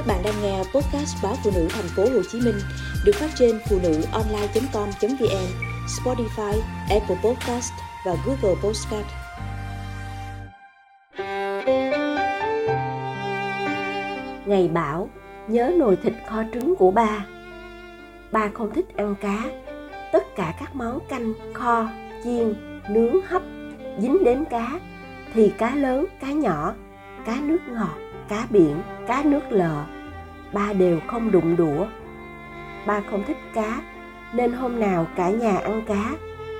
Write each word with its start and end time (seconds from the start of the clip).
Các 0.00 0.06
bạn 0.06 0.22
đang 0.24 0.42
nghe 0.42 0.58
podcast 0.58 1.22
báo 1.22 1.34
phụ 1.44 1.50
nữ 1.54 1.68
thành 1.70 1.88
phố 1.96 2.02
Hồ 2.02 2.22
Chí 2.32 2.40
Minh 2.40 2.54
được 3.04 3.12
phát 3.14 3.30
trên 3.34 3.60
phụ 3.68 3.78
nữ 3.82 4.02
online.com.vn, 4.12 5.46
Spotify, 5.86 6.60
Apple 6.90 7.16
Podcast 7.24 7.72
và 8.06 8.16
Google 8.26 8.60
Podcast. 8.62 9.06
Ngày 14.46 14.68
bảo 14.68 15.08
nhớ 15.48 15.72
nồi 15.78 15.96
thịt 16.02 16.12
kho 16.28 16.42
trứng 16.54 16.76
của 16.76 16.90
ba. 16.90 17.26
Ba 18.32 18.50
không 18.54 18.74
thích 18.74 18.96
ăn 18.96 19.14
cá. 19.20 19.44
Tất 20.12 20.36
cả 20.36 20.54
các 20.60 20.76
món 20.76 20.98
canh, 21.08 21.32
kho, 21.54 21.88
chiên, 22.24 22.54
nướng, 22.88 23.22
hấp 23.26 23.42
dính 23.98 24.24
đến 24.24 24.44
cá 24.50 24.80
thì 25.34 25.52
cá 25.58 25.74
lớn, 25.74 26.06
cá 26.20 26.32
nhỏ, 26.32 26.74
cá 27.26 27.36
nước 27.40 27.58
ngọt 27.68 28.09
cá 28.30 28.46
biển, 28.50 28.76
cá 29.06 29.22
nước 29.24 29.42
lợ, 29.50 29.84
ba 30.52 30.72
đều 30.72 31.00
không 31.06 31.30
đụng 31.30 31.56
đũa. 31.56 31.86
Ba 32.86 33.00
không 33.10 33.22
thích 33.26 33.36
cá, 33.54 33.82
nên 34.34 34.52
hôm 34.52 34.80
nào 34.80 35.06
cả 35.16 35.30
nhà 35.30 35.58
ăn 35.58 35.82
cá, 35.86 36.10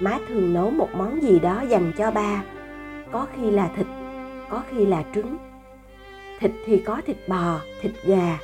má 0.00 0.18
thường 0.28 0.54
nấu 0.54 0.70
một 0.70 0.88
món 0.94 1.22
gì 1.22 1.38
đó 1.38 1.62
dành 1.68 1.92
cho 1.98 2.10
ba. 2.10 2.42
Có 3.12 3.26
khi 3.36 3.50
là 3.50 3.70
thịt, 3.76 3.86
có 4.48 4.62
khi 4.70 4.86
là 4.86 5.04
trứng. 5.14 5.36
Thịt 6.40 6.50
thì 6.66 6.78
có 6.78 7.00
thịt 7.06 7.16
bò, 7.28 7.60
thịt 7.80 7.92
gà, 8.04 8.38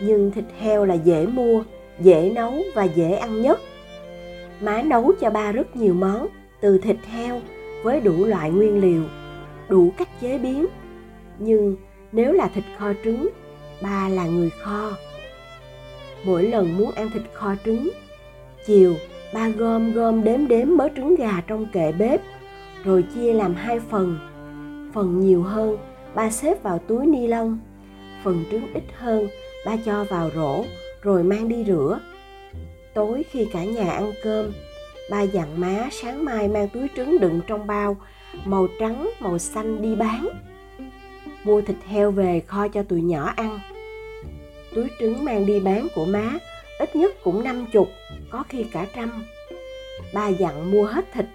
nhưng 0.00 0.30
thịt 0.30 0.44
heo 0.60 0.84
là 0.84 0.94
dễ 0.94 1.26
mua, 1.26 1.62
dễ 2.00 2.32
nấu 2.34 2.54
và 2.74 2.84
dễ 2.84 3.12
ăn 3.12 3.42
nhất. 3.42 3.60
Má 4.60 4.82
nấu 4.82 5.12
cho 5.20 5.30
ba 5.30 5.52
rất 5.52 5.76
nhiều 5.76 5.94
món, 5.94 6.26
từ 6.60 6.78
thịt 6.78 6.96
heo 7.12 7.40
với 7.82 8.00
đủ 8.00 8.24
loại 8.24 8.50
nguyên 8.50 8.80
liệu, 8.80 9.02
đủ 9.68 9.92
cách 9.98 10.08
chế 10.20 10.38
biến. 10.38 10.66
Nhưng 11.38 11.76
nếu 12.12 12.32
là 12.32 12.48
thịt 12.48 12.64
kho 12.78 12.92
trứng, 13.04 13.28
ba 13.82 14.08
là 14.08 14.26
người 14.26 14.50
kho. 14.50 14.90
Mỗi 16.24 16.42
lần 16.42 16.78
muốn 16.78 16.90
ăn 16.90 17.10
thịt 17.10 17.22
kho 17.32 17.54
trứng, 17.64 17.90
chiều, 18.66 18.94
ba 19.34 19.48
gom 19.48 19.92
gom 19.92 20.24
đếm 20.24 20.48
đếm 20.48 20.68
mớ 20.76 20.88
trứng 20.96 21.16
gà 21.16 21.40
trong 21.46 21.66
kệ 21.72 21.92
bếp, 21.92 22.20
rồi 22.84 23.04
chia 23.14 23.32
làm 23.32 23.54
hai 23.54 23.80
phần. 23.80 24.18
Phần 24.94 25.20
nhiều 25.20 25.42
hơn, 25.42 25.78
ba 26.14 26.30
xếp 26.30 26.62
vào 26.62 26.78
túi 26.78 27.06
ni 27.06 27.26
lông. 27.26 27.58
Phần 28.24 28.44
trứng 28.50 28.74
ít 28.74 28.84
hơn, 28.98 29.28
ba 29.66 29.76
cho 29.84 30.04
vào 30.04 30.30
rổ, 30.34 30.64
rồi 31.02 31.22
mang 31.22 31.48
đi 31.48 31.64
rửa. 31.66 32.00
Tối 32.94 33.24
khi 33.30 33.46
cả 33.52 33.64
nhà 33.64 33.90
ăn 33.90 34.12
cơm, 34.22 34.52
ba 35.10 35.22
dặn 35.22 35.60
má 35.60 35.88
sáng 35.90 36.24
mai 36.24 36.48
mang 36.48 36.68
túi 36.68 36.88
trứng 36.96 37.18
đựng 37.20 37.40
trong 37.46 37.66
bao, 37.66 37.96
màu 38.44 38.68
trắng, 38.80 39.10
màu 39.20 39.38
xanh 39.38 39.82
đi 39.82 39.94
bán 39.94 40.28
mua 41.48 41.60
thịt 41.60 41.76
heo 41.86 42.10
về 42.10 42.40
kho 42.40 42.68
cho 42.68 42.82
tụi 42.82 43.02
nhỏ 43.02 43.32
ăn. 43.36 43.60
Túi 44.74 44.86
trứng 45.00 45.24
mang 45.24 45.46
đi 45.46 45.60
bán 45.60 45.88
của 45.94 46.04
má, 46.04 46.38
ít 46.78 46.96
nhất 46.96 47.12
cũng 47.24 47.44
năm 47.44 47.66
chục, 47.72 47.88
có 48.30 48.44
khi 48.48 48.64
cả 48.72 48.86
trăm. 48.94 49.24
Ba 50.14 50.28
dặn 50.28 50.70
mua 50.70 50.84
hết 50.84 51.12
thịt, 51.12 51.26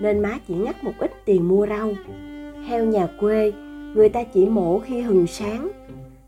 nên 0.00 0.22
má 0.22 0.38
chỉ 0.48 0.54
ngắt 0.54 0.84
một 0.84 0.92
ít 0.98 1.10
tiền 1.24 1.48
mua 1.48 1.66
rau. 1.66 1.92
Heo 2.68 2.84
nhà 2.84 3.08
quê, 3.20 3.52
người 3.94 4.08
ta 4.08 4.24
chỉ 4.24 4.46
mổ 4.46 4.78
khi 4.78 5.00
hừng 5.00 5.26
sáng. 5.26 5.68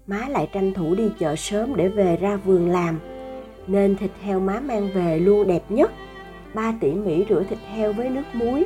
Má 0.07 0.27
lại 0.29 0.49
tranh 0.53 0.73
thủ 0.75 0.95
đi 0.95 1.11
chợ 1.19 1.37
sớm 1.37 1.77
để 1.77 1.89
về 1.89 2.17
ra 2.17 2.37
vườn 2.37 2.71
làm. 2.71 2.99
Nên 3.67 3.97
thịt 3.97 4.11
heo 4.23 4.41
má 4.41 4.61
mang 4.61 4.89
về 4.95 5.19
luôn 5.19 5.49
đẹp 5.49 5.63
nhất. 5.69 5.91
Ba 6.55 6.75
tỉ 6.81 6.93
mỉ 6.93 7.25
rửa 7.29 7.45
thịt 7.51 7.59
heo 7.75 7.93
với 7.93 8.09
nước 8.11 8.25
muối, 8.33 8.65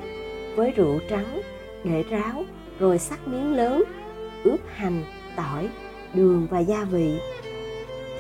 với 0.57 0.71
rượu 0.71 0.99
trắng, 1.11 1.41
để 1.85 2.05
ráo, 2.11 2.45
rồi 2.79 2.99
sắc 2.99 3.29
miếng 3.29 3.53
lớn 3.53 3.85
ướp 4.45 4.61
hành, 4.75 5.05
tỏi, 5.37 5.69
đường 6.15 6.47
và 6.51 6.59
gia 6.59 6.85
vị. 6.85 7.19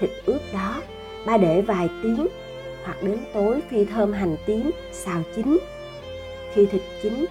Thịt 0.00 0.10
ướp 0.26 0.40
đó, 0.52 0.82
ba 1.26 1.36
để 1.36 1.60
vài 1.60 1.88
tiếng 2.02 2.26
hoặc 2.84 3.02
đến 3.02 3.18
tối 3.34 3.60
phi 3.70 3.84
thơm 3.84 4.12
hành 4.12 4.36
tím, 4.46 4.70
xào 4.92 5.22
chín. 5.36 5.58
Khi 6.54 6.66
thịt 6.66 6.82
chín, 7.02 7.26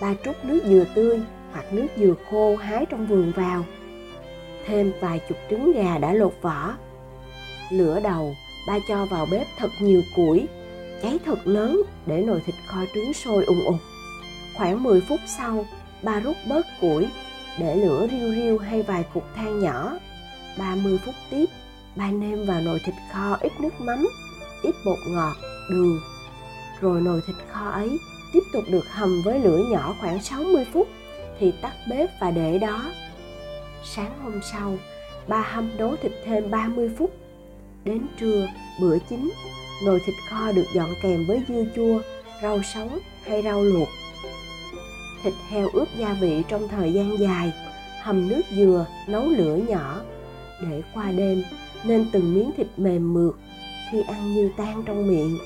ba 0.00 0.14
trút 0.24 0.36
nước 0.44 0.60
dừa 0.64 0.84
tươi 0.94 1.20
hoặc 1.52 1.72
nước 1.72 1.86
dừa 1.96 2.14
khô 2.30 2.56
hái 2.56 2.86
trong 2.86 3.06
vườn 3.06 3.32
vào. 3.36 3.64
Thêm 4.66 4.92
vài 5.00 5.20
chục 5.28 5.38
trứng 5.50 5.72
gà 5.72 5.98
đã 5.98 6.12
lột 6.12 6.34
vỏ. 6.42 6.74
Lửa 7.70 8.00
đầu, 8.00 8.34
ba 8.68 8.78
cho 8.88 9.06
vào 9.06 9.26
bếp 9.30 9.46
thật 9.58 9.70
nhiều 9.80 10.02
củi, 10.16 10.46
cháy 11.02 11.18
thật 11.24 11.38
lớn 11.44 11.82
để 12.06 12.22
nồi 12.22 12.42
thịt 12.46 12.54
kho 12.66 12.80
trứng 12.94 13.12
sôi 13.12 13.44
ùng 13.44 13.64
ục. 13.64 13.76
Khoảng 14.56 14.82
10 14.82 15.00
phút 15.00 15.20
sau, 15.38 15.66
ba 16.02 16.20
rút 16.20 16.36
bớt 16.48 16.66
củi 16.80 17.06
để 17.58 17.76
lửa 17.76 18.08
riu 18.10 18.34
riu 18.34 18.58
hay 18.58 18.82
vài 18.82 19.04
cục 19.14 19.24
than 19.34 19.60
nhỏ. 19.60 19.92
30 20.58 20.98
phút 21.04 21.14
tiếp, 21.30 21.46
ba 21.96 22.10
nêm 22.10 22.46
vào 22.46 22.60
nồi 22.60 22.80
thịt 22.84 22.94
kho 23.12 23.36
ít 23.40 23.52
nước 23.60 23.80
mắm, 23.80 24.08
ít 24.62 24.74
bột 24.86 24.98
ngọt, 25.08 25.36
đường. 25.70 26.00
Rồi 26.80 27.00
nồi 27.00 27.20
thịt 27.26 27.36
kho 27.52 27.70
ấy 27.70 27.98
tiếp 28.32 28.42
tục 28.52 28.64
được 28.70 28.88
hầm 28.88 29.22
với 29.24 29.40
lửa 29.40 29.64
nhỏ 29.70 29.94
khoảng 30.00 30.22
60 30.22 30.66
phút 30.72 30.88
thì 31.38 31.52
tắt 31.62 31.72
bếp 31.90 32.20
và 32.20 32.30
để 32.30 32.58
đó. 32.58 32.92
Sáng 33.84 34.12
hôm 34.22 34.40
sau, 34.52 34.76
ba 35.28 35.40
hâm 35.40 35.76
nấu 35.76 35.96
thịt 35.96 36.12
thêm 36.24 36.50
30 36.50 36.90
phút. 36.98 37.10
Đến 37.84 38.06
trưa, 38.20 38.48
bữa 38.80 38.98
chính, 39.10 39.30
nồi 39.84 40.00
thịt 40.06 40.14
kho 40.30 40.52
được 40.52 40.66
dọn 40.74 40.90
kèm 41.02 41.24
với 41.28 41.42
dưa 41.48 41.64
chua, 41.76 42.00
rau 42.42 42.60
sống 42.74 42.98
hay 43.22 43.42
rau 43.42 43.62
luộc 43.62 43.88
thịt 45.22 45.34
heo 45.48 45.68
ướp 45.72 45.88
gia 45.98 46.12
vị 46.12 46.42
trong 46.48 46.68
thời 46.68 46.92
gian 46.92 47.18
dài, 47.18 47.52
hầm 48.02 48.28
nước 48.28 48.42
dừa, 48.56 48.86
nấu 49.06 49.28
lửa 49.28 49.56
nhỏ. 49.68 50.00
Để 50.62 50.82
qua 50.94 51.10
đêm, 51.10 51.42
nên 51.84 52.06
từng 52.12 52.34
miếng 52.34 52.50
thịt 52.56 52.66
mềm 52.76 53.14
mượt, 53.14 53.36
khi 53.92 54.02
ăn 54.08 54.34
như 54.34 54.50
tan 54.56 54.82
trong 54.86 55.08
miệng. 55.08 55.38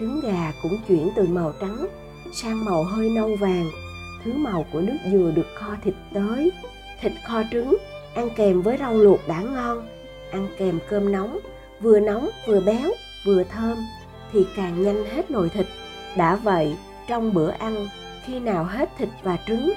Trứng 0.00 0.20
gà 0.20 0.52
cũng 0.62 0.78
chuyển 0.88 1.10
từ 1.16 1.26
màu 1.26 1.52
trắng 1.60 1.86
sang 2.32 2.64
màu 2.64 2.84
hơi 2.84 3.10
nâu 3.10 3.36
vàng. 3.36 3.70
Thứ 4.24 4.32
màu 4.32 4.66
của 4.72 4.80
nước 4.80 4.96
dừa 5.12 5.32
được 5.34 5.46
kho 5.54 5.76
thịt 5.84 5.94
tới. 6.14 6.50
Thịt 7.00 7.12
kho 7.24 7.42
trứng, 7.52 7.76
ăn 8.14 8.28
kèm 8.36 8.62
với 8.62 8.76
rau 8.78 8.94
luộc 8.94 9.28
đã 9.28 9.40
ngon. 9.40 9.86
Ăn 10.30 10.48
kèm 10.58 10.78
cơm 10.88 11.12
nóng, 11.12 11.38
vừa 11.80 12.00
nóng, 12.00 12.30
vừa 12.46 12.60
béo, 12.60 12.90
vừa 13.24 13.44
thơm, 13.44 13.78
thì 14.32 14.46
càng 14.56 14.82
nhanh 14.82 15.04
hết 15.04 15.30
nồi 15.30 15.48
thịt. 15.48 15.66
Đã 16.16 16.36
vậy, 16.36 16.76
trong 17.08 17.34
bữa 17.34 17.50
ăn 17.50 17.88
khi 18.28 18.38
nào 18.38 18.64
hết 18.64 18.88
thịt 18.98 19.08
và 19.22 19.36
trứng, 19.46 19.72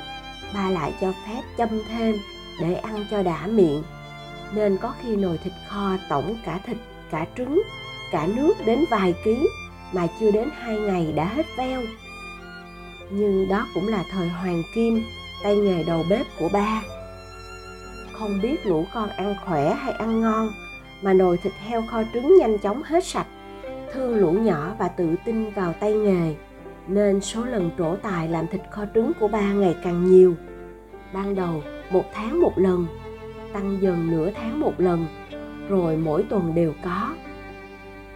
ba 0.53 0.69
lại 0.69 0.93
cho 1.01 1.11
phép 1.11 1.41
châm 1.57 1.69
thêm 1.89 2.15
để 2.61 2.73
ăn 2.73 3.05
cho 3.11 3.23
đã 3.23 3.47
miệng. 3.47 3.83
Nên 4.53 4.77
có 4.77 4.93
khi 5.01 5.15
nồi 5.15 5.37
thịt 5.43 5.53
kho 5.67 5.91
tổng 6.09 6.35
cả 6.45 6.59
thịt, 6.65 6.77
cả 7.11 7.25
trứng, 7.37 7.61
cả 8.11 8.27
nước 8.35 8.53
đến 8.65 8.85
vài 8.89 9.13
ký 9.25 9.47
mà 9.93 10.07
chưa 10.19 10.31
đến 10.31 10.49
hai 10.53 10.79
ngày 10.79 11.13
đã 11.15 11.25
hết 11.25 11.45
veo. 11.57 11.81
Nhưng 13.09 13.47
đó 13.49 13.67
cũng 13.73 13.87
là 13.87 14.03
thời 14.11 14.29
hoàng 14.29 14.63
kim, 14.75 15.03
tay 15.43 15.55
nghề 15.55 15.83
đầu 15.83 16.03
bếp 16.09 16.25
của 16.39 16.49
ba. 16.53 16.81
Không 18.13 18.41
biết 18.41 18.65
lũ 18.65 18.85
con 18.93 19.09
ăn 19.09 19.35
khỏe 19.45 19.73
hay 19.73 19.93
ăn 19.93 20.21
ngon, 20.21 20.51
mà 21.01 21.13
nồi 21.13 21.37
thịt 21.37 21.53
heo 21.67 21.83
kho 21.91 22.03
trứng 22.13 22.37
nhanh 22.39 22.57
chóng 22.57 22.83
hết 22.83 23.05
sạch, 23.05 23.27
thương 23.93 24.15
lũ 24.15 24.31
nhỏ 24.31 24.75
và 24.79 24.87
tự 24.87 25.15
tin 25.25 25.49
vào 25.49 25.73
tay 25.73 25.93
nghề 25.93 26.35
nên 26.87 27.21
số 27.21 27.45
lần 27.45 27.69
trổ 27.77 27.95
tài 27.95 28.27
làm 28.27 28.47
thịt 28.47 28.61
kho 28.71 28.85
trứng 28.93 29.11
của 29.19 29.27
ba 29.27 29.53
ngày 29.53 29.75
càng 29.83 30.05
nhiều. 30.05 30.35
Ban 31.13 31.35
đầu 31.35 31.63
một 31.91 32.05
tháng 32.13 32.41
một 32.41 32.53
lần, 32.55 32.87
tăng 33.53 33.77
dần 33.81 34.11
nửa 34.11 34.31
tháng 34.31 34.59
một 34.59 34.73
lần, 34.77 35.05
rồi 35.69 35.97
mỗi 35.97 36.23
tuần 36.29 36.55
đều 36.55 36.73
có. 36.83 37.15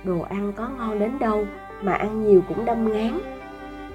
Đồ 0.04 0.22
ăn 0.22 0.54
có 0.56 0.70
ngon 0.78 1.00
đến 1.00 1.20
đâu 1.20 1.46
mà 1.82 1.94
ăn 1.94 2.28
nhiều 2.28 2.42
cũng 2.48 2.66
đâm 2.66 2.94
ngán. 2.94 3.20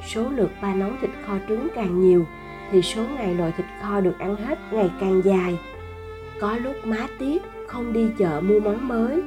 Số 0.06 0.28
lượt 0.36 0.50
ba 0.62 0.74
nấu 0.74 0.90
thịt 1.00 1.10
kho 1.26 1.34
trứng 1.48 1.68
càng 1.74 2.00
nhiều 2.00 2.24
thì 2.70 2.82
số 2.82 3.02
ngày 3.16 3.34
nồi 3.34 3.52
thịt 3.56 3.66
kho 3.82 4.00
được 4.00 4.18
ăn 4.18 4.36
hết 4.36 4.58
ngày 4.70 4.90
càng 5.00 5.22
dài. 5.24 5.58
Có 6.40 6.56
lúc 6.56 6.74
má 6.84 7.06
tiếc 7.18 7.42
không 7.66 7.92
đi 7.92 8.08
chợ 8.18 8.40
mua 8.40 8.60
món 8.60 8.88
mới 8.88 9.22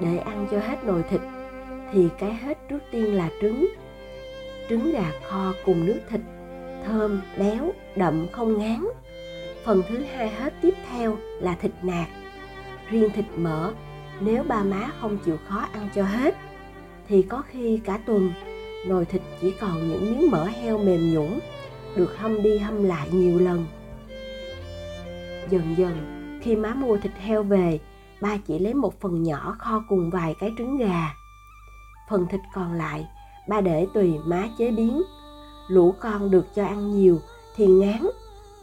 để 0.00 0.18
ăn 0.18 0.46
cho 0.50 0.58
hết 0.58 0.84
nồi 0.84 1.02
thịt 1.10 1.20
thì 1.92 2.08
cái 2.18 2.34
hết 2.34 2.58
trước 2.68 2.78
tiên 2.90 3.14
là 3.14 3.28
trứng 3.40 3.68
trứng 4.68 4.92
gà 4.92 5.12
kho 5.28 5.52
cùng 5.64 5.86
nước 5.86 6.00
thịt, 6.10 6.20
thơm, 6.86 7.20
béo, 7.38 7.72
đậm 7.96 8.26
không 8.32 8.58
ngán. 8.58 8.84
Phần 9.64 9.82
thứ 9.88 9.98
hai 9.98 10.30
hết 10.30 10.52
tiếp 10.62 10.74
theo 10.90 11.16
là 11.40 11.54
thịt 11.54 11.72
nạc. 11.82 12.08
Riêng 12.90 13.10
thịt 13.14 13.24
mỡ, 13.36 13.72
nếu 14.20 14.42
ba 14.42 14.62
má 14.62 14.90
không 15.00 15.18
chịu 15.24 15.36
khó 15.48 15.68
ăn 15.72 15.88
cho 15.94 16.02
hết, 16.02 16.36
thì 17.08 17.22
có 17.22 17.42
khi 17.48 17.80
cả 17.84 17.98
tuần, 18.06 18.32
nồi 18.86 19.04
thịt 19.04 19.22
chỉ 19.40 19.54
còn 19.60 19.88
những 19.88 20.10
miếng 20.10 20.30
mỡ 20.30 20.44
heo 20.44 20.78
mềm 20.78 21.14
nhũn, 21.14 21.38
được 21.96 22.18
hâm 22.18 22.42
đi 22.42 22.58
hâm 22.58 22.84
lại 22.84 23.08
nhiều 23.12 23.38
lần. 23.38 23.66
Dần 25.50 25.74
dần, 25.76 25.96
khi 26.42 26.56
má 26.56 26.74
mua 26.74 26.96
thịt 26.96 27.12
heo 27.18 27.42
về, 27.42 27.78
ba 28.20 28.36
chỉ 28.46 28.58
lấy 28.58 28.74
một 28.74 29.00
phần 29.00 29.22
nhỏ 29.22 29.56
kho 29.58 29.84
cùng 29.88 30.10
vài 30.10 30.34
cái 30.40 30.52
trứng 30.58 30.76
gà. 30.76 31.14
Phần 32.10 32.26
thịt 32.30 32.40
còn 32.54 32.72
lại 32.72 33.06
ba 33.48 33.60
để 33.60 33.86
tùy 33.94 34.14
má 34.24 34.48
chế 34.58 34.70
biến. 34.70 35.02
Lũ 35.68 35.94
con 36.00 36.30
được 36.30 36.46
cho 36.54 36.64
ăn 36.66 37.00
nhiều 37.00 37.20
thì 37.56 37.66
ngán, 37.66 38.08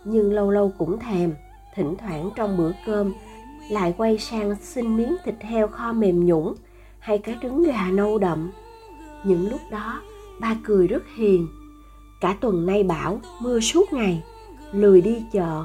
nhưng 0.06 0.34
lâu 0.34 0.52
lâu 0.52 0.72
cũng 0.78 1.00
thèm, 1.00 1.34
thỉnh 1.76 1.96
thoảng 2.00 2.30
trong 2.36 2.58
bữa 2.58 2.72
cơm 2.86 3.14
lại 3.70 3.94
quay 3.98 4.18
sang 4.18 4.56
xin 4.62 4.98
miếng 4.98 5.16
thịt 5.24 5.36
heo 5.42 5.68
kho 5.68 5.94
mềm 5.94 6.26
nhũng 6.26 6.56
hay 7.00 7.18
cái 7.18 7.36
trứng 7.42 7.64
gà 7.64 7.92
nâu 7.92 8.18
đậm. 8.18 8.52
Những 9.24 9.50
lúc 9.50 9.60
đó, 9.72 10.02
ba 10.40 10.56
cười 10.64 10.88
rất 10.88 11.04
hiền. 11.18 11.48
Cả 12.22 12.38
tuần 12.42 12.66
nay 12.66 12.84
bảo, 12.84 13.20
mưa 13.40 13.60
suốt 13.60 13.94
ngày, 13.94 14.24
lười 14.72 15.02
đi 15.02 15.24
chợ. 15.32 15.64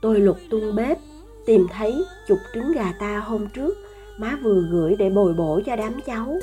Tôi 0.00 0.20
lục 0.20 0.36
tung 0.50 0.74
bếp, 0.76 0.98
tìm 1.46 1.66
thấy 1.72 2.04
chục 2.28 2.38
trứng 2.54 2.72
gà 2.72 2.92
ta 3.00 3.18
hôm 3.18 3.48
trước, 3.48 3.74
má 4.18 4.38
vừa 4.42 4.62
gửi 4.70 4.96
để 4.98 5.10
bồi 5.10 5.34
bổ 5.34 5.60
cho 5.66 5.76
đám 5.76 5.92
cháu. 6.06 6.38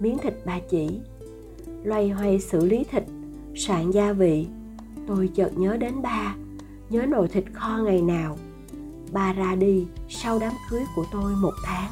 Miếng 0.00 0.18
thịt 0.18 0.34
bà 0.44 0.58
chỉ 0.70 1.00
loay 1.84 2.08
hoay 2.08 2.40
xử 2.40 2.66
lý 2.66 2.84
thịt 2.84 3.02
soạn 3.54 3.90
gia 3.90 4.12
vị. 4.12 4.46
Tôi 5.06 5.30
chợt 5.34 5.58
nhớ 5.58 5.76
đến 5.76 6.02
ba, 6.02 6.34
nhớ 6.90 7.06
nồi 7.06 7.28
thịt 7.28 7.44
kho 7.52 7.78
ngày 7.84 8.02
nào. 8.02 8.38
Ba 9.12 9.32
ra 9.32 9.54
đi 9.54 9.86
sau 10.08 10.38
đám 10.38 10.52
cưới 10.70 10.82
của 10.96 11.04
tôi 11.12 11.32
một 11.32 11.54
tháng. 11.64 11.90